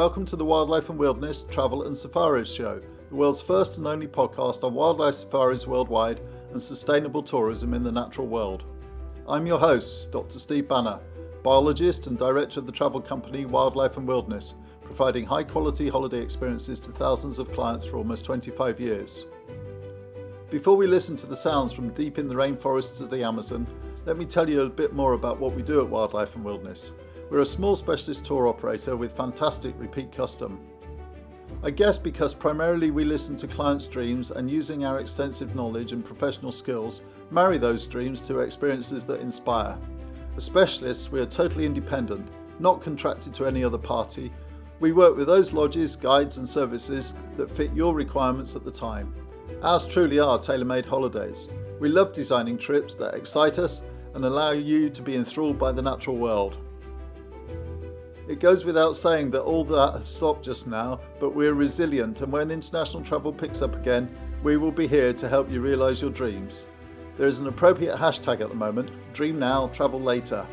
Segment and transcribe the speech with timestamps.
[0.00, 2.80] welcome to the Wildlife and Wilderness Travel and Safaris Show,
[3.10, 6.22] the world's first and only podcast on wildlife safaris worldwide
[6.52, 8.64] and sustainable tourism in the natural world.
[9.28, 10.38] I'm your host, Dr.
[10.38, 11.00] Steve Banner,
[11.42, 16.80] biologist and director of the travel company Wildlife and Wilderness, providing high quality holiday experiences
[16.80, 19.26] to thousands of clients for almost 25 years.
[20.48, 23.66] Before we listen to the sounds from deep in the rainforests of the Amazon,
[24.06, 26.92] let me tell you a bit more about what we do at Wildlife and Wilderness.
[27.30, 30.60] We're a small specialist tour operator with fantastic repeat custom.
[31.62, 36.04] I guess because primarily we listen to clients' dreams and using our extensive knowledge and
[36.04, 39.78] professional skills, marry those dreams to experiences that inspire.
[40.36, 44.32] As specialists, we are totally independent, not contracted to any other party.
[44.80, 49.14] We work with those lodges, guides, and services that fit your requirements at the time.
[49.62, 51.48] Ours truly are tailor made holidays.
[51.78, 53.82] We love designing trips that excite us
[54.14, 56.56] and allow you to be enthralled by the natural world.
[58.28, 62.32] It goes without saying that all that has stopped just now, but we're resilient, and
[62.32, 66.10] when international travel picks up again, we will be here to help you realise your
[66.10, 66.66] dreams.
[67.16, 70.46] There is an appropriate hashtag at the moment Dream Now, Travel Later.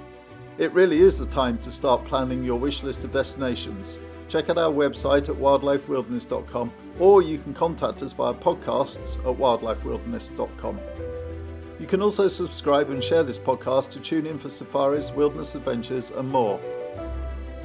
[0.57, 3.97] It really is the time to start planning your wish list of destinations.
[4.27, 10.79] Check out our website at wildlifewilderness.com or you can contact us via podcasts at wildlifewilderness.com.
[11.79, 16.09] You can also subscribe and share this podcast to tune in for safaris, wilderness adventures,
[16.11, 16.59] and more.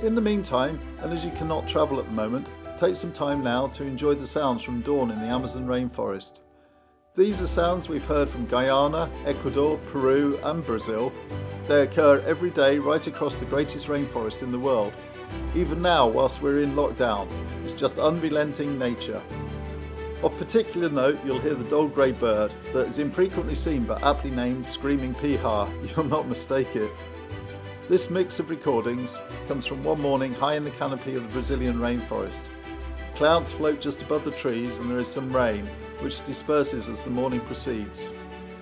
[0.02, 3.68] In the meantime, and as you cannot travel at the moment, take some time now
[3.68, 6.40] to enjoy the sounds from dawn in the Amazon rainforest.
[7.14, 11.12] These are sounds we've heard from Guyana, Ecuador, Peru, and Brazil.
[11.68, 14.92] They occur every day right across the greatest rainforest in the world.
[15.54, 17.28] Even now, whilst we're in lockdown,
[17.62, 19.22] it's just unrelenting nature.
[20.24, 24.32] Of particular note, you'll hear the dull grey bird that is infrequently seen but aptly
[24.32, 25.96] named Screaming Piha.
[25.96, 27.02] You'll not mistake it.
[27.88, 31.78] This mix of recordings comes from one morning high in the canopy of the Brazilian
[31.78, 32.44] rainforest.
[33.16, 35.66] Clouds float just above the trees and there is some rain,
[35.98, 38.12] which disperses as the morning proceeds.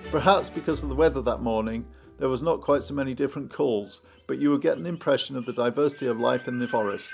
[0.09, 1.85] Perhaps because of the weather that morning,
[2.17, 5.45] there was not quite so many different calls, but you will get an impression of
[5.45, 7.13] the diversity of life in the forest.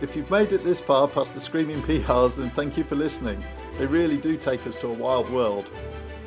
[0.00, 3.42] If you've made it this far past the screaming pihas, then thank you for listening.
[3.78, 5.72] They really do take us to a wild world.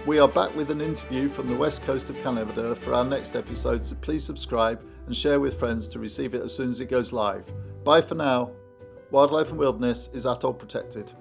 [0.06, 3.36] We are back with an interview from the west coast of Canada for our next
[3.38, 6.90] episode, so please subscribe and share with friends to receive it as soon as it
[6.90, 7.50] goes live.
[7.86, 8.52] Bye for now.
[9.10, 11.14] Wildlife and Wilderness is ATOL protected.